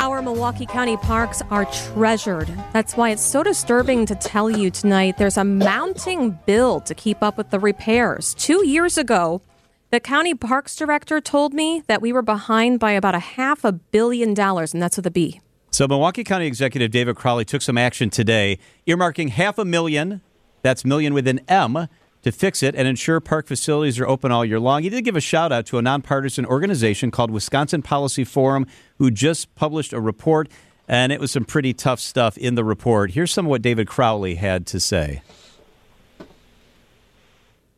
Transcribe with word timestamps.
Our 0.00 0.22
Milwaukee 0.22 0.64
County 0.64 0.96
parks 0.96 1.42
are 1.50 1.66
treasured. 1.66 2.48
That's 2.72 2.96
why 2.96 3.10
it's 3.10 3.22
so 3.22 3.42
disturbing 3.42 4.06
to 4.06 4.14
tell 4.14 4.48
you 4.48 4.70
tonight 4.70 5.18
there's 5.18 5.36
a 5.36 5.44
mounting 5.44 6.38
bill 6.46 6.80
to 6.80 6.94
keep 6.94 7.22
up 7.22 7.36
with 7.36 7.50
the 7.50 7.60
repairs. 7.60 8.32
Two 8.32 8.66
years 8.66 8.96
ago, 8.96 9.42
the 9.90 10.00
county 10.00 10.34
parks 10.34 10.74
director 10.74 11.20
told 11.20 11.52
me 11.52 11.82
that 11.86 12.00
we 12.00 12.14
were 12.14 12.22
behind 12.22 12.80
by 12.80 12.92
about 12.92 13.14
a 13.14 13.18
half 13.18 13.62
a 13.62 13.72
billion 13.72 14.32
dollars, 14.32 14.72
and 14.72 14.82
that's 14.82 14.96
with 14.96 15.06
a 15.06 15.10
B. 15.10 15.38
So, 15.70 15.86
Milwaukee 15.86 16.24
County 16.24 16.46
Executive 16.46 16.90
David 16.90 17.16
Crowley 17.16 17.44
took 17.44 17.60
some 17.60 17.76
action 17.76 18.08
today, 18.08 18.58
earmarking 18.86 19.28
half 19.28 19.58
a 19.58 19.66
million, 19.66 20.22
that's 20.62 20.82
million 20.82 21.12
with 21.12 21.28
an 21.28 21.40
M, 21.46 21.88
to 22.22 22.32
fix 22.32 22.62
it 22.62 22.74
and 22.74 22.86
ensure 22.86 23.20
park 23.20 23.46
facilities 23.46 23.98
are 23.98 24.06
open 24.06 24.30
all 24.30 24.44
year 24.44 24.60
long. 24.60 24.82
He 24.82 24.88
did 24.88 25.04
give 25.04 25.16
a 25.16 25.20
shout 25.20 25.52
out 25.52 25.66
to 25.66 25.78
a 25.78 25.82
nonpartisan 25.82 26.44
organization 26.44 27.10
called 27.10 27.30
Wisconsin 27.30 27.82
Policy 27.82 28.24
Forum, 28.24 28.66
who 28.98 29.10
just 29.10 29.54
published 29.54 29.92
a 29.92 30.00
report, 30.00 30.48
and 30.86 31.12
it 31.12 31.20
was 31.20 31.30
some 31.30 31.44
pretty 31.44 31.72
tough 31.72 32.00
stuff 32.00 32.36
in 32.36 32.54
the 32.54 32.64
report. 32.64 33.12
Here's 33.12 33.32
some 33.32 33.46
of 33.46 33.50
what 33.50 33.62
David 33.62 33.86
Crowley 33.86 34.34
had 34.34 34.66
to 34.68 34.80
say. 34.80 35.22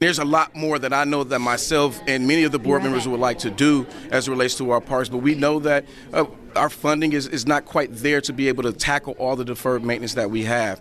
There's 0.01 0.19
a 0.19 0.25
lot 0.25 0.57
more 0.57 0.81
that 0.81 0.93
I 0.93 1.05
know 1.05 1.23
that 1.23 1.39
myself 1.39 2.01
and 2.09 2.27
many 2.27 2.43
of 2.43 2.51
the 2.51 2.59
board 2.59 2.83
members 2.83 3.07
would 3.07 3.21
like 3.21 3.39
to 3.41 3.51
do 3.51 3.87
as 4.11 4.27
it 4.27 4.33
relates 4.33 4.57
to 4.57 4.69
our 4.73 4.81
parks, 4.81 5.09
but 5.09 5.19
we 5.19 5.37
know 5.37 5.61
that 5.61 5.85
uh, 6.13 6.25
our 6.57 6.69
funding 6.69 7.13
is, 7.13 7.29
is 7.29 7.47
not 7.47 7.67
quite 7.67 7.91
there 7.93 8.21
to 8.23 8.33
be 8.33 8.49
able 8.49 8.65
to 8.65 8.73
tackle 8.73 9.13
all 9.13 9.37
the 9.37 9.45
deferred 9.45 9.85
maintenance 9.85 10.15
that 10.15 10.29
we 10.29 10.43
have. 10.43 10.81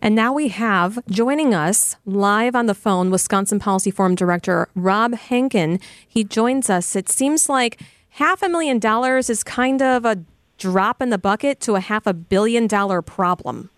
And 0.00 0.14
now 0.14 0.32
we 0.32 0.48
have 0.48 1.04
joining 1.10 1.54
us 1.54 1.96
live 2.06 2.54
on 2.54 2.66
the 2.66 2.74
phone 2.74 3.10
Wisconsin 3.10 3.58
Policy 3.58 3.90
Forum 3.90 4.14
Director 4.14 4.68
Rob 4.76 5.12
Henken. 5.12 5.82
He 6.06 6.22
joins 6.22 6.70
us. 6.70 6.94
It 6.94 7.08
seems 7.08 7.48
like 7.48 7.80
half 8.10 8.42
a 8.42 8.48
million 8.48 8.78
dollars 8.78 9.28
is 9.28 9.42
kind 9.42 9.82
of 9.82 10.04
a 10.04 10.22
drop 10.56 11.02
in 11.02 11.10
the 11.10 11.18
bucket 11.18 11.58
to 11.60 11.74
a 11.74 11.80
half 11.80 12.06
a 12.06 12.14
billion 12.14 12.68
dollar 12.68 13.02
problem. 13.02 13.70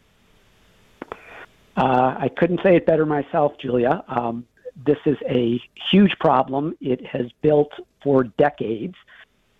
Uh, 1.76 2.14
I 2.18 2.28
couldn't 2.36 2.60
say 2.62 2.76
it 2.76 2.84
better 2.84 3.06
myself, 3.06 3.52
Julia. 3.58 4.04
Um, 4.08 4.44
this 4.84 4.98
is 5.06 5.16
a 5.26 5.58
huge 5.90 6.12
problem. 6.20 6.76
It 6.80 7.04
has 7.06 7.26
built 7.40 7.72
for 8.02 8.24
decades. 8.24 8.94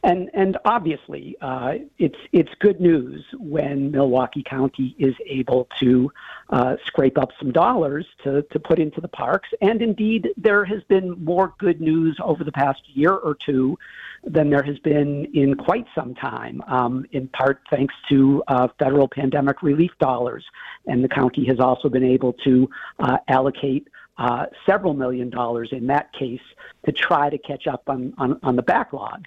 And 0.02 0.30
and 0.32 0.56
obviously, 0.64 1.36
uh, 1.42 1.74
it's 1.98 2.18
it's 2.32 2.50
good 2.58 2.80
news 2.80 3.22
when 3.38 3.90
Milwaukee 3.90 4.42
County 4.42 4.96
is 4.98 5.14
able 5.26 5.68
to 5.78 6.10
uh, 6.48 6.76
scrape 6.86 7.18
up 7.18 7.32
some 7.38 7.52
dollars 7.52 8.06
to 8.24 8.40
to 8.50 8.58
put 8.58 8.78
into 8.78 9.02
the 9.02 9.08
parks. 9.08 9.50
And 9.60 9.82
indeed, 9.82 10.30
there 10.38 10.64
has 10.64 10.82
been 10.84 11.22
more 11.22 11.52
good 11.58 11.82
news 11.82 12.18
over 12.22 12.44
the 12.44 12.52
past 12.52 12.80
year 12.94 13.12
or 13.12 13.34
two 13.34 13.78
than 14.24 14.48
there 14.48 14.62
has 14.62 14.78
been 14.78 15.26
in 15.34 15.54
quite 15.54 15.86
some 15.94 16.14
time. 16.14 16.62
Um, 16.66 17.04
in 17.12 17.28
part 17.28 17.60
thanks 17.68 17.94
to 18.08 18.42
uh, 18.48 18.68
federal 18.78 19.06
pandemic 19.06 19.62
relief 19.62 19.92
dollars, 19.98 20.46
and 20.86 21.04
the 21.04 21.08
county 21.08 21.44
has 21.44 21.60
also 21.60 21.90
been 21.90 22.04
able 22.04 22.32
to 22.44 22.70
uh, 23.00 23.18
allocate. 23.28 23.88
Uh, 24.18 24.44
several 24.66 24.92
million 24.92 25.30
dollars 25.30 25.70
in 25.72 25.86
that 25.86 26.12
case 26.12 26.42
to 26.84 26.92
try 26.92 27.30
to 27.30 27.38
catch 27.38 27.66
up 27.66 27.82
on, 27.86 28.12
on, 28.18 28.38
on 28.42 28.54
the 28.54 28.60
backlog. 28.60 29.26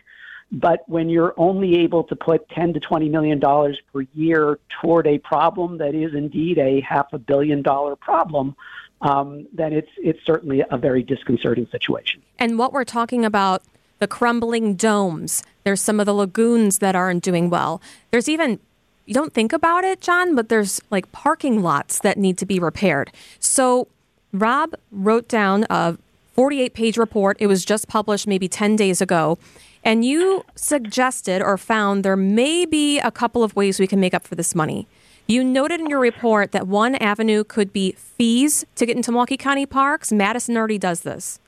But 0.53 0.87
when 0.87 1.09
you're 1.09 1.33
only 1.35 1.79
able 1.79 2.03
to 2.05 2.15
put 2.15 2.47
10 2.49 2.73
to 2.73 2.79
20 2.79 3.09
million 3.09 3.39
dollars 3.39 3.81
per 3.91 4.01
year 4.13 4.59
toward 4.81 5.07
a 5.07 5.17
problem 5.17 5.79
that 5.79 5.95
is 5.95 6.13
indeed 6.13 6.59
a 6.59 6.79
half 6.81 7.11
a 7.11 7.17
billion 7.17 7.61
dollar 7.61 7.95
problem, 7.95 8.55
um, 9.01 9.47
then 9.51 9.73
it's 9.73 9.89
it's 9.97 10.23
certainly 10.25 10.63
a 10.69 10.77
very 10.77 11.03
disconcerting 11.03 11.67
situation. 11.71 12.21
And 12.39 12.57
what 12.57 12.71
we're 12.71 12.85
talking 12.85 13.25
about 13.25 13.63
the 14.03 14.07
crumbling 14.07 14.75
domes. 14.75 15.43
There's 15.63 15.79
some 15.79 15.97
of 16.01 16.05
the 16.05 16.13
lagoons 16.13 16.79
that 16.79 16.93
aren't 16.93 17.23
doing 17.23 17.49
well. 17.49 17.81
There's 18.11 18.27
even 18.27 18.59
you 19.05 19.13
don't 19.13 19.33
think 19.33 19.53
about 19.53 19.85
it, 19.85 20.01
John, 20.01 20.35
but 20.35 20.49
there's 20.49 20.81
like 20.89 21.09
parking 21.13 21.61
lots 21.61 21.99
that 21.99 22.17
need 22.17 22.37
to 22.39 22.45
be 22.45 22.59
repaired. 22.59 23.11
So 23.39 23.87
Rob 24.33 24.75
wrote 24.91 25.29
down 25.29 25.65
a 25.69 25.97
48 26.33 26.73
page 26.73 26.97
report. 26.97 27.37
It 27.39 27.47
was 27.47 27.63
just 27.63 27.87
published 27.87 28.27
maybe 28.27 28.49
10 28.49 28.75
days 28.75 29.01
ago. 29.01 29.37
And 29.83 30.05
you 30.05 30.45
suggested 30.55 31.41
or 31.41 31.57
found 31.57 32.05
there 32.05 32.15
may 32.15 32.65
be 32.65 32.99
a 32.99 33.11
couple 33.11 33.43
of 33.43 33.55
ways 33.55 33.79
we 33.79 33.87
can 33.87 33.99
make 33.99 34.13
up 34.13 34.25
for 34.25 34.35
this 34.35 34.55
money. 34.55 34.87
You 35.27 35.43
noted 35.43 35.79
in 35.79 35.87
your 35.87 35.99
report 35.99 36.51
that 36.51 36.67
one 36.67 36.95
avenue 36.95 37.43
could 37.43 37.71
be 37.71 37.93
fees 37.93 38.65
to 38.75 38.85
get 38.85 38.95
into 38.95 39.11
Milwaukee 39.11 39.37
County 39.37 39.65
parks. 39.65 40.11
Madison 40.11 40.57
already 40.57 40.77
does 40.77 41.01
this. 41.01 41.39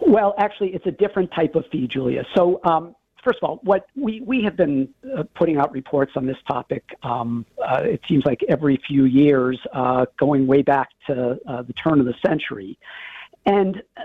Well, 0.00 0.34
actually, 0.38 0.74
it's 0.74 0.86
a 0.86 0.90
different 0.90 1.30
type 1.32 1.54
of 1.54 1.66
fee, 1.70 1.86
Julia. 1.86 2.24
So, 2.34 2.60
um, 2.64 2.96
first 3.22 3.38
of 3.42 3.48
all, 3.48 3.60
what 3.62 3.86
we, 3.94 4.20
we 4.22 4.42
have 4.42 4.56
been 4.56 4.88
uh, 5.16 5.24
putting 5.34 5.58
out 5.58 5.70
reports 5.72 6.12
on 6.16 6.26
this 6.26 6.36
topic. 6.48 6.82
Um, 7.02 7.44
uh, 7.64 7.82
it 7.84 8.00
seems 8.08 8.24
like 8.24 8.42
every 8.48 8.80
few 8.86 9.04
years, 9.04 9.60
uh, 9.72 10.06
going 10.18 10.46
way 10.46 10.62
back 10.62 10.88
to 11.08 11.38
uh, 11.46 11.62
the 11.62 11.72
turn 11.74 12.00
of 12.00 12.06
the 12.06 12.14
century. 12.26 12.78
And 13.46 13.82
uh, 13.96 14.00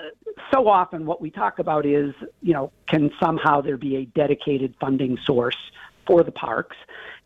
so 0.54 0.68
often 0.68 1.06
what 1.06 1.22
we 1.22 1.30
talk 1.30 1.60
about 1.60 1.86
is, 1.86 2.14
you 2.42 2.54
know, 2.54 2.72
can 2.88 3.12
somehow 3.22 3.62
there 3.62 3.78
be 3.78 3.98
a 3.98 4.06
dedicated 4.06 4.76
funding 4.80 5.18
source 5.26 5.58
for 6.08 6.24
the 6.24 6.32
parks? 6.32 6.78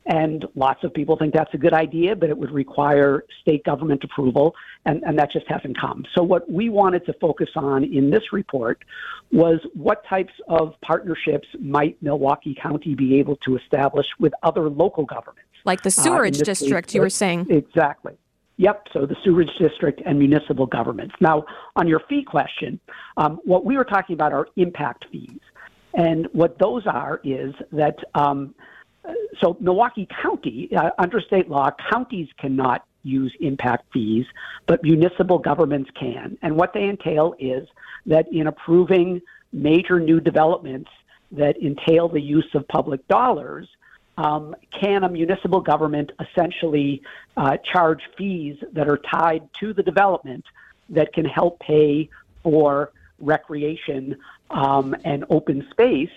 And 0.09 0.45
lots 0.55 0.85
of 0.85 0.93
people 0.93 1.17
think 1.17 1.33
that's 1.33 1.53
a 1.53 1.57
good 1.57 1.73
idea, 1.73 2.15
but 2.15 2.29
it 2.29 2.37
would 2.37 2.51
require 2.51 3.25
state 3.41 3.65
government 3.65 4.05
approval, 4.05 4.55
and, 4.85 5.03
and 5.03 5.19
that 5.19 5.31
just 5.33 5.45
hasn't 5.49 5.77
come. 5.77 6.05
So, 6.15 6.23
what 6.23 6.49
we 6.49 6.69
wanted 6.69 7.05
to 7.07 7.13
focus 7.19 7.49
on 7.57 7.83
in 7.83 8.09
this 8.09 8.31
report 8.31 8.85
was 9.33 9.59
what 9.73 10.05
types 10.07 10.31
of 10.47 10.75
partnerships 10.81 11.47
might 11.59 12.01
Milwaukee 12.01 12.55
County 12.61 12.95
be 12.95 13.19
able 13.19 13.35
to 13.37 13.57
establish 13.57 14.05
with 14.17 14.31
other 14.43 14.69
local 14.69 15.03
governments? 15.03 15.49
Like 15.65 15.81
the 15.81 15.87
uh, 15.87 16.03
sewerage 16.03 16.39
uh, 16.41 16.45
district, 16.45 16.87
case, 16.87 16.95
you 16.95 17.01
were 17.01 17.09
saying. 17.09 17.47
Exactly. 17.49 18.17
Yep, 18.57 18.87
so 18.91 19.05
the 19.05 19.15
sewerage 19.23 19.51
district 19.59 20.01
and 20.05 20.17
municipal 20.17 20.65
governments. 20.65 21.15
Now, 21.21 21.45
on 21.75 21.87
your 21.87 22.01
fee 22.09 22.23
question, 22.23 22.79
um, 23.15 23.39
what 23.43 23.65
we 23.65 23.77
were 23.77 23.85
talking 23.85 24.15
about 24.15 24.33
are 24.33 24.47
impact 24.55 25.05
fees. 25.11 25.39
And 25.93 26.27
what 26.33 26.57
those 26.59 26.85
are 26.87 27.21
is 27.23 27.53
that, 27.71 27.97
um, 28.15 28.55
so 29.39 29.57
Milwaukee 29.59 30.07
County, 30.21 30.69
uh, 30.75 30.89
under 30.97 31.21
state 31.21 31.49
law, 31.49 31.69
counties 31.91 32.27
cannot 32.39 32.83
use 33.03 33.33
impact 33.39 33.85
fees, 33.93 34.25
but 34.65 34.83
municipal 34.83 35.39
governments 35.39 35.89
can. 35.97 36.37
And 36.41 36.55
what 36.57 36.73
they 36.73 36.83
entail 36.83 37.35
is 37.39 37.67
that 38.05 38.25
in 38.31 38.47
approving 38.47 39.21
major 39.53 39.99
new 39.99 40.19
developments 40.19 40.89
that 41.31 41.61
entail 41.61 42.09
the 42.09 42.21
use 42.21 42.47
of 42.53 42.67
public 42.67 43.07
dollars, 43.07 43.67
um, 44.17 44.55
can 44.79 45.03
a 45.03 45.09
municipal 45.09 45.61
government 45.61 46.11
essentially 46.19 47.01
uh, 47.37 47.57
charge 47.57 48.01
fees 48.17 48.57
that 48.73 48.89
are 48.89 48.97
tied 48.97 49.47
to 49.59 49.73
the 49.73 49.83
development 49.83 50.43
that 50.89 51.13
can 51.13 51.25
help 51.25 51.59
pay 51.59 52.09
for 52.43 52.91
recreation 53.19 54.15
um, 54.49 54.95
and 55.05 55.25
open 55.29 55.67
space 55.71 56.09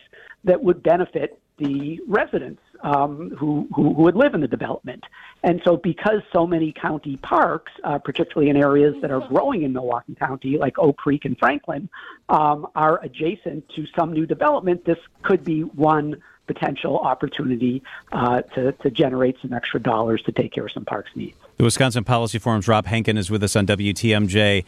that 0.44 0.62
would 0.62 0.82
benefit 0.82 1.38
the 1.58 2.00
residents 2.06 2.62
um, 2.82 3.30
who, 3.38 3.68
who, 3.74 3.92
who, 3.92 4.02
would 4.02 4.16
live 4.16 4.32
in 4.34 4.40
the 4.40 4.48
development. 4.48 5.04
And 5.42 5.60
so, 5.64 5.76
because 5.76 6.22
so 6.32 6.46
many 6.46 6.72
county 6.72 7.18
parks, 7.18 7.72
uh, 7.84 7.98
particularly 7.98 8.50
in 8.50 8.56
areas 8.56 8.94
that 9.02 9.10
are 9.10 9.26
growing 9.28 9.62
in 9.62 9.72
Milwaukee 9.72 10.14
County, 10.14 10.56
like 10.56 10.78
Oak 10.78 10.96
Creek 10.96 11.26
and 11.26 11.36
Franklin, 11.38 11.90
um, 12.30 12.66
are 12.74 13.02
adjacent 13.04 13.68
to 13.76 13.84
some 13.98 14.12
new 14.12 14.24
development, 14.24 14.84
this 14.86 14.98
could 15.22 15.44
be 15.44 15.62
one 15.62 16.22
potential 16.52 16.98
opportunity 16.98 17.82
uh, 18.10 18.42
to, 18.42 18.72
to 18.72 18.90
generate 18.90 19.36
some 19.40 19.52
extra 19.52 19.80
dollars 19.80 20.20
to 20.22 20.32
take 20.32 20.52
care 20.52 20.66
of 20.66 20.72
some 20.72 20.84
parks 20.84 21.10
needs. 21.14 21.36
The 21.58 21.64
Wisconsin 21.64 22.02
Policy 22.02 22.38
Forum's 22.38 22.66
Rob 22.66 22.86
Henken 22.86 23.16
is 23.16 23.30
with 23.30 23.44
us 23.44 23.54
on 23.54 23.66
WTMJ. 23.66 24.64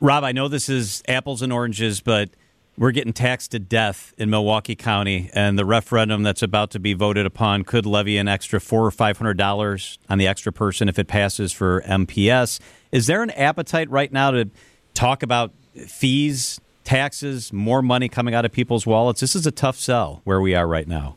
Rob, 0.00 0.24
I 0.24 0.32
know 0.32 0.48
this 0.48 0.68
is 0.68 1.02
apples 1.06 1.40
and 1.42 1.52
oranges, 1.52 2.00
but 2.00 2.30
we're 2.76 2.90
getting 2.90 3.12
taxed 3.12 3.50
to 3.50 3.58
death 3.58 4.14
in 4.16 4.30
Milwaukee 4.30 4.74
County, 4.74 5.30
and 5.34 5.58
the 5.58 5.66
referendum 5.66 6.22
that's 6.22 6.42
about 6.42 6.70
to 6.70 6.80
be 6.80 6.94
voted 6.94 7.26
upon 7.26 7.62
could 7.62 7.84
levy 7.84 8.16
an 8.16 8.26
extra 8.26 8.60
four 8.60 8.84
or 8.84 8.90
five 8.90 9.18
hundred 9.18 9.36
dollars 9.36 9.98
on 10.08 10.18
the 10.18 10.26
extra 10.26 10.50
person 10.50 10.88
if 10.88 10.98
it 10.98 11.06
passes 11.06 11.52
for 11.52 11.82
MPS. 11.82 12.58
Is 12.90 13.06
there 13.06 13.22
an 13.22 13.30
appetite 13.30 13.90
right 13.90 14.10
now 14.10 14.30
to 14.30 14.48
talk 14.94 15.22
about 15.22 15.52
fees, 15.86 16.60
taxes, 16.82 17.52
more 17.52 17.82
money 17.82 18.08
coming 18.08 18.34
out 18.34 18.44
of 18.46 18.52
people's 18.52 18.86
wallets? 18.86 19.20
This 19.20 19.36
is 19.36 19.46
a 19.46 19.52
tough 19.52 19.76
sell 19.76 20.22
where 20.24 20.40
we 20.40 20.54
are 20.54 20.66
right 20.66 20.88
now. 20.88 21.16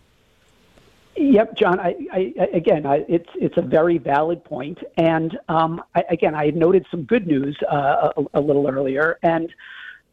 Yep, 1.15 1.57
John. 1.57 1.79
I, 1.79 1.95
I, 2.11 2.33
again, 2.53 2.85
I, 2.85 3.05
it's 3.07 3.29
it's 3.35 3.57
a 3.57 3.61
very 3.61 3.97
valid 3.97 4.43
point. 4.43 4.79
and 4.97 5.37
um, 5.47 5.81
I, 5.95 6.03
again, 6.09 6.33
I 6.33 6.45
had 6.45 6.55
noted 6.55 6.85
some 6.89 7.03
good 7.03 7.27
news 7.27 7.57
uh, 7.71 8.09
a, 8.17 8.39
a, 8.39 8.41
little 8.41 8.67
earlier, 8.67 9.19
and 9.21 9.53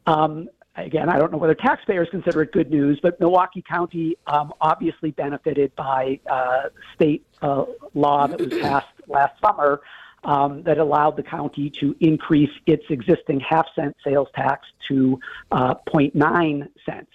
um, 0.06 0.48
again, 0.76 1.08
I 1.08 1.18
don't 1.18 1.32
know 1.32 1.38
whether 1.38 1.54
taxpayers 1.54 2.08
consider 2.10 2.42
it 2.42 2.52
good 2.52 2.70
news, 2.70 3.00
but 3.02 3.18
Milwaukee 3.18 3.62
County 3.62 4.16
um, 4.26 4.52
obviously 4.60 5.10
benefited 5.12 5.74
by 5.74 6.20
uh, 6.30 6.64
state 6.94 7.26
uh, 7.40 7.64
law 7.94 8.26
that 8.26 8.38
was 8.38 8.60
passed 8.60 8.88
last 9.08 9.34
summer 9.40 9.80
um, 10.24 10.62
that 10.64 10.78
allowed 10.78 11.16
the 11.16 11.22
county 11.22 11.72
to 11.80 11.96
increase 12.00 12.50
its 12.66 12.84
existing 12.90 13.40
half 13.40 13.66
cent 13.74 13.96
sales 14.04 14.28
tax 14.34 14.66
to 14.88 15.18
uh, 15.50 15.74
0.9 15.88 16.68
cents. 16.84 17.10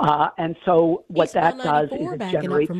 Uh, 0.00 0.28
and 0.38 0.56
so 0.64 1.04
what 1.08 1.32
that 1.32 1.58
does 1.58 1.88
is 1.90 2.12
it 2.12 2.18
generates, 2.30 2.72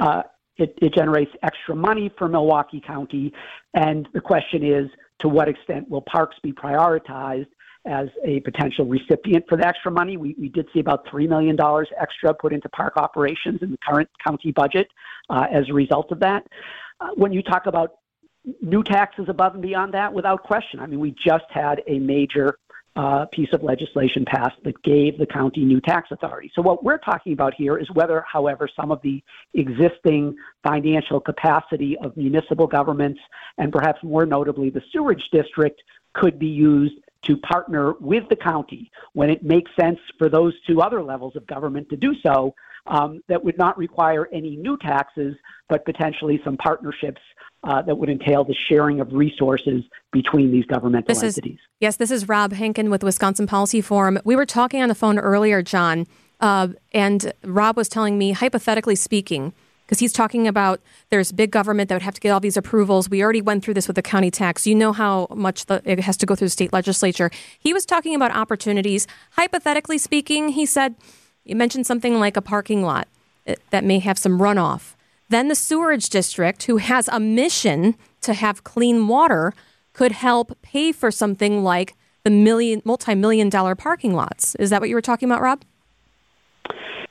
uh, 0.00 0.22
it, 0.56 0.76
it 0.82 0.94
generates 0.94 1.30
extra 1.42 1.74
money 1.74 2.10
for 2.18 2.28
Milwaukee 2.28 2.82
County. 2.84 3.32
And 3.74 4.08
the 4.12 4.20
question 4.20 4.64
is, 4.64 4.90
to 5.20 5.28
what 5.28 5.48
extent 5.48 5.88
will 5.88 6.02
parks 6.02 6.36
be 6.42 6.52
prioritized 6.52 7.46
as 7.86 8.08
a 8.24 8.40
potential 8.40 8.84
recipient 8.84 9.44
for 9.48 9.56
the 9.56 9.66
extra 9.66 9.90
money. 9.90 10.16
We, 10.16 10.34
we 10.38 10.48
did 10.48 10.66
see 10.72 10.80
about 10.80 11.06
$3 11.06 11.28
million 11.28 11.56
extra 11.98 12.34
put 12.34 12.52
into 12.52 12.68
park 12.70 12.96
operations 12.96 13.60
in 13.62 13.70
the 13.70 13.78
current 13.78 14.08
county 14.22 14.52
budget 14.52 14.88
uh, 15.30 15.46
as 15.50 15.68
a 15.70 15.72
result 15.72 16.12
of 16.12 16.20
that. 16.20 16.46
Uh, 17.00 17.08
when 17.14 17.32
you 17.32 17.42
talk 17.42 17.66
about 17.66 17.96
new 18.60 18.82
taxes 18.82 19.26
above 19.28 19.54
and 19.54 19.62
beyond 19.62 19.94
that, 19.94 20.12
without 20.12 20.42
question, 20.42 20.80
I 20.80 20.86
mean, 20.86 21.00
we 21.00 21.12
just 21.12 21.44
had 21.50 21.82
a 21.86 21.98
major 21.98 22.58
uh, 22.96 23.24
piece 23.26 23.48
of 23.52 23.62
legislation 23.62 24.24
passed 24.24 24.56
that 24.64 24.82
gave 24.82 25.16
the 25.18 25.26
county 25.26 25.64
new 25.64 25.80
tax 25.80 26.08
authority. 26.10 26.50
So, 26.54 26.62
what 26.62 26.82
we're 26.82 26.98
talking 26.98 27.32
about 27.32 27.54
here 27.54 27.78
is 27.78 27.90
whether, 27.92 28.24
however, 28.30 28.68
some 28.74 28.90
of 28.90 29.00
the 29.02 29.22
existing 29.54 30.36
financial 30.62 31.20
capacity 31.20 31.96
of 32.02 32.16
municipal 32.16 32.66
governments 32.66 33.20
and 33.58 33.72
perhaps 33.72 34.02
more 34.02 34.26
notably 34.26 34.70
the 34.70 34.82
sewerage 34.92 35.22
district 35.32 35.80
could 36.14 36.38
be 36.38 36.48
used 36.48 36.94
to 37.22 37.36
partner 37.36 37.92
with 38.00 38.24
the 38.28 38.36
county 38.36 38.90
when 39.12 39.30
it 39.30 39.42
makes 39.42 39.70
sense 39.78 39.98
for 40.18 40.28
those 40.28 40.54
two 40.66 40.80
other 40.80 41.02
levels 41.02 41.36
of 41.36 41.46
government 41.46 41.88
to 41.90 41.96
do 41.96 42.14
so 42.22 42.54
um, 42.86 43.20
that 43.28 43.44
would 43.44 43.58
not 43.58 43.76
require 43.78 44.28
any 44.32 44.56
new 44.56 44.76
taxes, 44.78 45.36
but 45.68 45.84
potentially 45.84 46.40
some 46.44 46.56
partnerships 46.56 47.20
uh, 47.62 47.82
that 47.82 47.96
would 47.96 48.08
entail 48.08 48.44
the 48.44 48.54
sharing 48.68 49.00
of 49.00 49.12
resources 49.12 49.84
between 50.12 50.50
these 50.50 50.64
governmental 50.66 51.14
this 51.14 51.22
entities. 51.22 51.54
Is, 51.54 51.60
yes, 51.80 51.96
this 51.96 52.10
is 52.10 52.28
Rob 52.28 52.52
Henken 52.52 52.90
with 52.90 53.04
Wisconsin 53.04 53.46
Policy 53.46 53.80
Forum. 53.80 54.18
We 54.24 54.34
were 54.34 54.46
talking 54.46 54.82
on 54.82 54.88
the 54.88 54.94
phone 54.94 55.18
earlier, 55.18 55.62
John, 55.62 56.06
uh, 56.40 56.68
and 56.92 57.32
Rob 57.44 57.76
was 57.76 57.88
telling 57.88 58.16
me, 58.16 58.32
hypothetically 58.32 58.96
speaking, 58.96 59.52
because 59.84 59.98
he's 59.98 60.12
talking 60.12 60.46
about 60.46 60.80
there's 61.10 61.32
big 61.32 61.50
government 61.50 61.88
that 61.88 61.96
would 61.96 62.02
have 62.02 62.14
to 62.14 62.20
get 62.20 62.30
all 62.30 62.40
these 62.40 62.56
approvals. 62.56 63.10
We 63.10 63.22
already 63.22 63.42
went 63.42 63.64
through 63.64 63.74
this 63.74 63.88
with 63.88 63.96
the 63.96 64.02
county 64.02 64.30
tax. 64.30 64.66
You 64.66 64.76
know 64.76 64.92
how 64.92 65.26
much 65.34 65.66
the, 65.66 65.82
it 65.84 66.00
has 66.00 66.16
to 66.18 66.26
go 66.26 66.34
through 66.36 66.46
the 66.46 66.50
state 66.50 66.72
legislature. 66.72 67.30
He 67.58 67.74
was 67.74 67.84
talking 67.84 68.14
about 68.14 68.30
opportunities. 68.30 69.06
Hypothetically 69.32 69.98
speaking, 69.98 70.50
he 70.50 70.64
said, 70.64 70.94
you 71.44 71.56
mentioned 71.56 71.86
something 71.86 72.18
like 72.18 72.36
a 72.36 72.42
parking 72.42 72.82
lot 72.82 73.08
eh, 73.46 73.56
that 73.70 73.84
may 73.84 73.98
have 73.98 74.18
some 74.18 74.38
runoff. 74.38 74.94
Then 75.28 75.48
the 75.48 75.54
sewerage 75.54 76.08
district, 76.08 76.64
who 76.64 76.78
has 76.78 77.08
a 77.08 77.20
mission 77.20 77.96
to 78.22 78.34
have 78.34 78.64
clean 78.64 79.06
water, 79.06 79.54
could 79.92 80.12
help 80.12 80.60
pay 80.62 80.92
for 80.92 81.10
something 81.10 81.62
like 81.62 81.94
the 82.24 82.30
million 82.30 82.82
multi-million 82.84 83.48
dollar 83.48 83.74
parking 83.74 84.14
lots. 84.14 84.54
Is 84.56 84.70
that 84.70 84.80
what 84.80 84.88
you 84.88 84.94
were 84.94 85.00
talking 85.00 85.28
about, 85.28 85.40
Rob? 85.40 85.62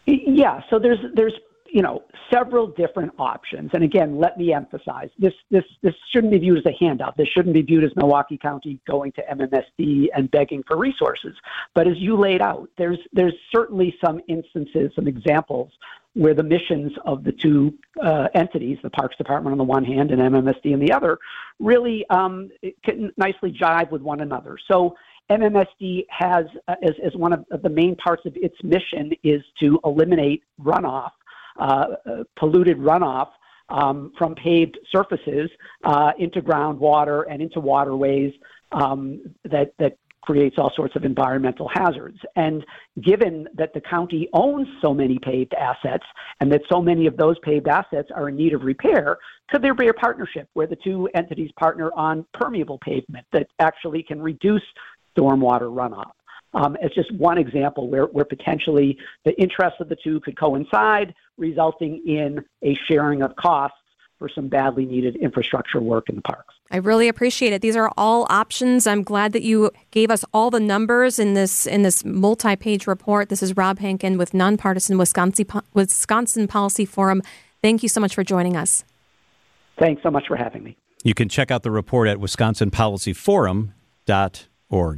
Yeah. 0.05 0.61
So 0.69 0.79
there's 0.79 0.99
there's 1.13 1.33
you 1.71 1.81
know, 1.81 2.03
several 2.31 2.67
different 2.67 3.11
options. 3.17 3.71
And 3.73 3.83
again, 3.83 4.17
let 4.17 4.37
me 4.37 4.53
emphasize 4.53 5.09
this, 5.17 5.33
this, 5.51 5.63
this 5.81 5.93
shouldn't 6.11 6.31
be 6.31 6.39
viewed 6.39 6.59
as 6.59 6.65
a 6.65 6.75
handout. 6.79 7.17
This 7.17 7.27
shouldn't 7.27 7.53
be 7.53 7.61
viewed 7.61 7.83
as 7.83 7.95
Milwaukee 7.95 8.37
County 8.37 8.79
going 8.87 9.11
to 9.13 9.23
MMSD 9.23 10.07
and 10.15 10.29
begging 10.31 10.63
for 10.67 10.77
resources. 10.77 11.35
But 11.73 11.87
as 11.87 11.97
you 11.97 12.17
laid 12.17 12.41
out, 12.41 12.69
there's, 12.77 12.99
there's 13.13 13.35
certainly 13.51 13.95
some 14.03 14.21
instances, 14.27 14.91
some 14.95 15.07
examples 15.07 15.71
where 16.13 16.33
the 16.33 16.43
missions 16.43 16.91
of 17.05 17.23
the 17.23 17.31
two 17.31 17.77
uh, 18.03 18.27
entities, 18.33 18.77
the 18.81 18.89
Parks 18.89 19.15
Department 19.17 19.51
on 19.51 19.57
the 19.57 19.63
one 19.63 19.85
hand 19.85 20.11
and 20.11 20.21
MMSD 20.21 20.73
on 20.73 20.79
the 20.79 20.91
other, 20.91 21.19
really 21.59 22.05
um, 22.09 22.49
can 22.83 23.11
nicely 23.17 23.51
jive 23.51 23.91
with 23.91 24.01
one 24.01 24.21
another. 24.21 24.57
So 24.67 24.95
MMSD 25.29 26.07
has, 26.09 26.45
uh, 26.67 26.75
as, 26.81 26.95
as 27.03 27.15
one 27.15 27.33
of 27.33 27.45
the 27.61 27.69
main 27.69 27.95
parts 27.95 28.25
of 28.25 28.35
its 28.35 28.55
mission, 28.63 29.11
is 29.23 29.43
to 29.59 29.79
eliminate 29.85 30.43
runoff 30.59 31.11
uh, 31.57 31.85
polluted 32.37 32.77
runoff 32.77 33.29
um, 33.69 34.11
from 34.17 34.35
paved 34.35 34.77
surfaces 34.91 35.49
uh, 35.83 36.11
into 36.17 36.41
groundwater 36.41 37.23
and 37.29 37.41
into 37.41 37.59
waterways 37.59 38.33
um, 38.71 39.21
that 39.43 39.73
that 39.79 39.97
creates 40.21 40.57
all 40.57 40.71
sorts 40.75 40.95
of 40.95 41.05
environmental 41.05 41.69
hazards. 41.73 42.19
And 42.35 42.65
given 43.01 43.47
that 43.55 43.73
the 43.73 43.81
county 43.81 44.27
owns 44.33 44.67
so 44.81 44.93
many 44.93 45.17
paved 45.19 45.53
assets 45.53 46.03
and 46.39 46.51
that 46.51 46.61
so 46.69 46.81
many 46.81 47.07
of 47.07 47.17
those 47.17 47.37
paved 47.39 47.67
assets 47.67 48.09
are 48.13 48.29
in 48.29 48.35
need 48.35 48.53
of 48.53 48.63
repair, 48.63 49.17
could 49.49 49.61
there 49.61 49.73
be 49.73 49.87
a 49.87 49.93
partnership 49.93 50.47
where 50.53 50.67
the 50.67 50.75
two 50.83 51.09
entities 51.15 51.51
partner 51.57 51.89
on 51.95 52.25
permeable 52.33 52.77
pavement 52.79 53.25
that 53.31 53.47
actually 53.59 54.03
can 54.03 54.21
reduce 54.21 54.61
stormwater 55.17 55.73
runoff? 55.73 56.11
Um, 56.53 56.75
as 56.81 56.91
just 56.91 57.13
one 57.13 57.37
example 57.37 57.89
where, 57.89 58.05
where 58.05 58.25
potentially 58.25 58.97
the 59.23 59.39
interests 59.39 59.79
of 59.79 59.87
the 59.87 59.95
two 59.95 60.19
could 60.21 60.37
coincide, 60.37 61.13
resulting 61.37 62.03
in 62.07 62.43
a 62.63 62.75
sharing 62.87 63.21
of 63.21 63.35
costs 63.35 63.77
for 64.19 64.29
some 64.29 64.49
badly 64.49 64.85
needed 64.85 65.15
infrastructure 65.15 65.79
work 65.79 66.09
in 66.09 66.15
the 66.15 66.21
parks. 66.21 66.53
I 66.71 66.77
really 66.77 67.07
appreciate 67.07 67.53
it. 67.53 67.61
These 67.61 67.75
are 67.75 67.91
all 67.97 68.27
options. 68.29 68.85
I'm 68.85 69.01
glad 69.01 69.33
that 69.33 69.41
you 69.41 69.71
gave 69.91 70.11
us 70.11 70.23
all 70.33 70.51
the 70.51 70.59
numbers 70.59 71.17
in 71.17 71.33
this 71.33 71.65
in 71.65 71.83
this 71.83 72.05
multi-page 72.05 72.85
report. 72.85 73.29
This 73.29 73.41
is 73.41 73.57
Rob 73.57 73.79
Henken 73.79 74.17
with 74.17 74.33
Nonpartisan 74.33 74.97
Wisconsin 74.97 75.47
Wisconsin 75.73 76.47
Policy 76.47 76.85
Forum. 76.85 77.23
Thank 77.63 77.81
you 77.81 77.89
so 77.89 78.01
much 78.01 78.13
for 78.13 78.23
joining 78.23 78.55
us. 78.55 78.83
Thanks 79.79 80.03
so 80.03 80.11
much 80.11 80.27
for 80.27 80.35
having 80.35 80.63
me. 80.63 80.77
You 81.03 81.13
can 81.13 81.29
check 81.29 81.49
out 81.49 81.63
the 81.63 81.71
report 81.71 82.09
at 82.09 82.17
wisconsinpolicyforum.org. 82.17 84.97